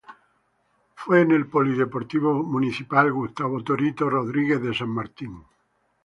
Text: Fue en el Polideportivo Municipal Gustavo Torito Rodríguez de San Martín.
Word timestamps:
Fue 0.95 1.21
en 1.21 1.29
el 1.29 1.45
Polideportivo 1.45 2.33
Municipal 2.41 3.11
Gustavo 3.13 3.63
Torito 3.63 4.09
Rodríguez 4.09 4.59
de 4.59 4.73
San 4.73 4.89
Martín. 4.89 5.43